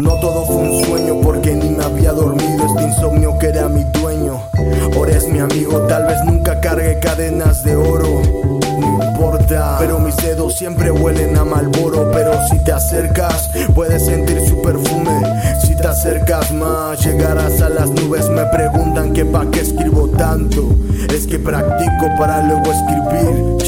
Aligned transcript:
No 0.00 0.14
todo 0.14 0.46
fue 0.46 0.56
un 0.56 0.84
sueño 0.84 1.20
porque 1.22 1.54
ni 1.54 1.68
me 1.70 1.84
había 1.84 2.12
dormido. 2.12 2.64
Este 2.66 2.84
insomnio 2.84 3.38
que 3.38 3.48
era 3.48 3.68
mi 3.68 3.84
dueño. 3.84 4.40
Ahora 4.94 5.12
es 5.12 5.28
mi 5.28 5.38
amigo, 5.38 5.78
tal 5.88 6.06
vez 6.06 6.16
nunca 6.24 6.58
cargue 6.60 6.98
cadenas 7.00 7.62
de 7.64 7.76
oro. 7.76 8.22
No 8.78 9.04
importa, 9.04 9.76
pero 9.78 9.98
mis 9.98 10.16
dedos 10.16 10.54
siempre 10.54 10.90
huelen 10.90 11.36
a 11.36 11.44
Malboro. 11.44 12.10
Pero 12.12 12.32
si 12.48 12.58
te 12.64 12.72
acercas, 12.72 13.50
puedes 13.74 14.06
sentir 14.06 14.40
su 14.48 14.62
perfume. 14.62 15.20
Si 15.62 15.76
te 15.76 15.86
acercas 15.86 16.50
más, 16.52 17.04
llegarás 17.04 17.60
a 17.60 17.68
las 17.68 17.90
nubes. 17.90 18.28
Me 18.30 18.46
preguntan 18.46 19.12
que 19.12 19.26
pa' 19.26 19.50
qué 19.50 19.60
escribo 19.60 20.08
tanto. 20.08 20.66
Es 21.14 21.26
que 21.26 21.38
practico 21.38 22.06
para 22.18 22.42
luego 22.42 22.72
escribir 22.72 23.58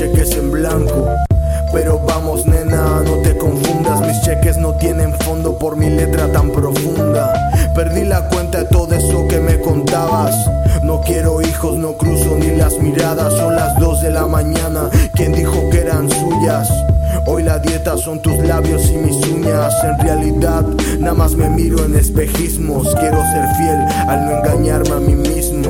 Son 17.83 18.23
tus 18.23 18.38
labios 18.38 18.91
y 18.91 18.97
mis 18.97 19.27
uñas. 19.27 19.75
En 19.83 19.99
realidad, 19.99 20.65
nada 21.01 21.15
más 21.15 21.35
me 21.35 21.49
miro 21.49 21.85
en 21.85 21.97
espejismos. 21.97 22.95
Quiero 22.95 23.21
ser 23.33 23.55
fiel 23.57 23.79
al 24.09 24.25
no 24.25 24.38
engañarme 24.38 24.91
a 24.91 25.01
mí 25.01 25.15
mismo. 25.15 25.69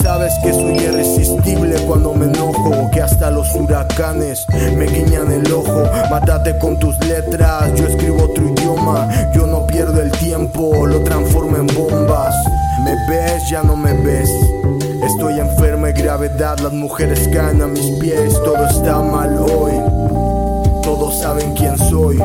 Sabes 0.00 0.32
que 0.42 0.52
soy 0.52 0.78
irresistible 0.78 1.74
cuando 1.86 2.14
me 2.14 2.26
enojo. 2.26 2.88
Que 2.92 3.02
hasta 3.02 3.30
los 3.30 3.52
huracanes 3.54 4.46
me 4.76 4.86
guiñan 4.86 5.30
el 5.32 5.52
ojo. 5.52 5.82
Mátate 6.10 6.56
con 6.58 6.78
tus 6.78 6.96
letras, 7.06 7.74
yo 7.74 7.86
escribo 7.88 8.24
otro 8.24 8.48
idioma. 8.48 9.08
Yo 9.34 9.46
no 9.46 9.66
pierdo 9.66 10.00
el 10.00 10.12
tiempo, 10.12 10.86
lo 10.86 11.02
transformo 11.02 11.56
en 11.56 11.66
bombas. 11.66 12.34
Me 12.84 12.94
ves, 13.08 13.42
ya 13.50 13.62
no 13.62 13.76
me 13.76 13.92
ves. 13.92 14.30
Estoy 15.04 15.40
enferma 15.40 15.90
y 15.90 15.92
gravedad, 15.92 16.58
las 16.60 16.72
mujeres 16.72 17.28
caen 17.32 17.62
a 17.62 17.66
mis 17.66 17.90
pies, 18.00 18.34
todo 18.44 18.64
está 18.66 19.00
mal 19.00 19.36
hoy. 19.38 19.97
Saben 21.10 21.52
quién 21.54 21.76
soy. 21.78 22.16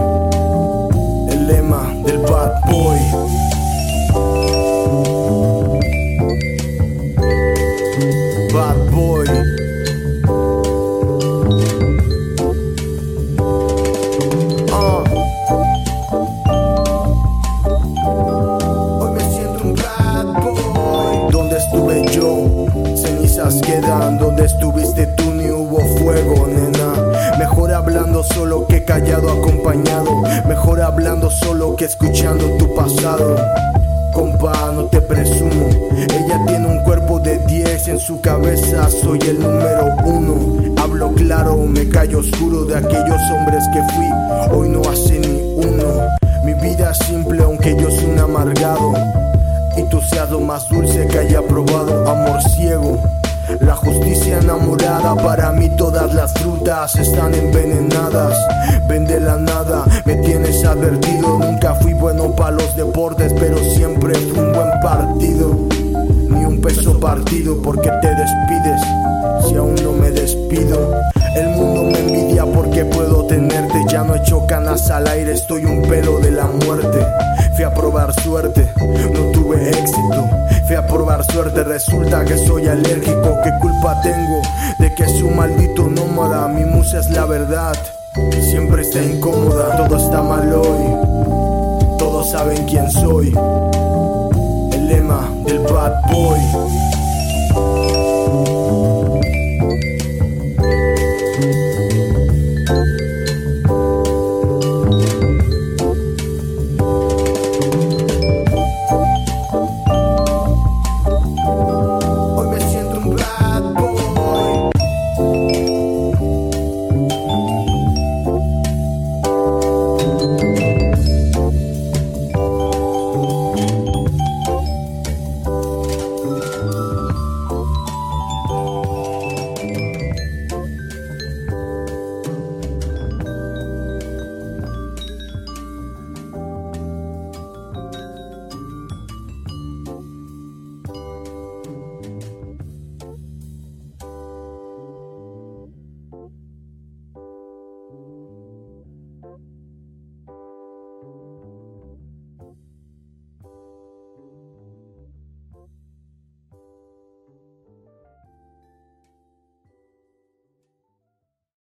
El 1.29 1.47
lema 1.47 1.91
del 2.05 2.19
bad 2.19 2.51
boy. 2.69 2.99
Bad 8.53 8.91
boy. 8.91 9.27
Ah. 14.71 15.03
Hoy 18.99 19.11
me 19.11 19.21
siento 19.31 19.63
un 19.63 19.75
bad 19.75 20.25
boy. 20.43 21.31
¿Dónde 21.31 21.57
estuve 21.57 22.05
yo? 22.11 22.95
Cenizas 22.95 23.61
quedan. 23.61 24.17
¿Dónde 24.19 24.45
estuviste 24.45 25.07
tú? 25.17 25.23
Ni 25.33 25.49
hubo 25.49 25.79
fuego, 25.97 26.42
hablando 27.93 28.23
solo 28.23 28.65
que 28.65 28.83
callado 28.83 29.29
acompañado. 29.29 30.23
Mejor 30.47 30.81
hablando 30.81 31.29
solo 31.29 31.75
que 31.75 31.85
escuchando 31.85 32.43
tu 32.57 32.73
pasado. 32.73 33.35
Compa, 34.13 34.71
no 34.73 34.85
te 34.85 34.99
presumo. 34.99 35.69
Ella 35.91 36.41
tiene 36.47 36.67
un 36.69 36.79
cuerpo 36.85 37.19
de 37.19 37.37
10 37.45 37.87
en 37.89 37.99
su 37.99 38.19
cabeza. 38.19 38.89
Soy 38.89 39.19
el 39.19 39.39
número 39.39 39.95
uno. 40.05 40.73
Hablo 40.81 41.13
claro, 41.13 41.55
me 41.57 41.87
callo 41.87 42.19
oscuro 42.19 42.65
de 42.65 42.77
aquellos 42.77 43.21
hombres 43.31 43.63
que 43.71 43.83
fui. 43.93 44.57
Hoy 44.57 44.69
no 44.69 44.81
hace 44.89 45.19
ni 45.19 45.53
uno. 45.55 46.07
Mi 46.45 46.53
vida 46.55 46.91
es 46.91 46.97
simple, 47.05 47.43
aunque 47.43 47.77
yo 47.79 47.91
soy 47.91 48.05
un 48.05 48.19
amargado. 48.19 48.93
Y 49.77 49.83
tú 49.91 50.01
seas 50.01 50.31
lo 50.31 50.39
más 50.39 50.67
dulce 50.67 51.07
que 51.07 51.19
haya 51.19 51.43
probado. 51.43 52.09
Amor 52.09 52.41
ciego. 52.41 52.97
La 53.59 53.75
justicia 53.75 54.39
enamorada, 54.39 55.15
para 55.15 55.51
mí 55.51 55.69
todas 55.77 56.13
las 56.13 56.33
frutas 56.33 56.95
están 56.95 57.33
envenenadas. 57.33 58.37
Vende 58.87 59.19
la 59.19 59.37
nada, 59.37 59.85
me 60.05 60.15
tienes 60.17 60.63
advertido. 60.65 61.39
Nunca 61.39 61.75
fui 61.75 61.93
bueno 61.93 62.35
para 62.35 62.51
los 62.51 62.75
deportes, 62.75 63.33
pero 63.39 63.57
siempre 63.57 64.17
un 64.17 64.53
buen 64.53 64.79
partido. 64.81 65.55
Ni 66.29 66.45
un 66.45 66.61
peso 66.61 66.99
partido 66.99 67.61
porque 67.61 67.89
te 68.01 68.09
despides, 68.09 68.81
si 69.47 69.55
aún 69.55 69.75
no 69.83 69.93
me 69.93 70.09
despido. 70.11 70.93
El 71.35 71.49
mundo 71.49 71.83
me 71.83 71.99
envidia 71.99 72.45
porque 72.45 72.85
puedo 72.85 73.25
tenerte. 73.27 73.83
Ya 73.89 74.03
no 74.03 74.15
echo 74.15 74.45
canas 74.47 74.89
al 74.89 75.07
aire, 75.07 75.33
estoy 75.33 75.65
un 75.65 75.81
pelo 75.83 76.19
de 76.19 76.31
la 76.31 76.45
muerte. 76.45 77.05
Fui 77.55 77.63
a 77.63 77.73
probar 77.73 78.13
suerte, 78.21 78.67
no 78.79 79.31
tuve 79.31 79.69
éxito. 79.69 80.29
Fui 80.65 80.75
a 80.75 80.87
probar 80.87 81.23
suerte, 81.23 81.63
resulta 81.63 82.25
que 82.25 82.37
soy 82.37 82.67
alérgico. 82.67 83.37
¿Qué 83.43 83.51
culpa 83.61 84.01
tengo 84.01 84.41
de 84.79 84.93
que 84.95 85.07
su 85.07 85.29
maldito 85.29 85.87
nómada? 85.87 86.47
Mi 86.47 86.65
musa 86.65 86.99
es 86.99 87.09
la 87.11 87.25
verdad, 87.25 87.75
siempre 88.49 88.81
está 88.81 89.03
incómoda. 89.03 89.77
Todo 89.77 89.97
está 89.97 90.21
mal 90.23 90.51
hoy, 90.53 91.97
todos 91.99 92.31
saben 92.31 92.65
quién 92.65 92.89
soy. 92.89 93.33
El 94.71 94.87
lema 94.87 95.29
del 95.45 95.59
bad 95.59 95.93
boy. 96.11 96.82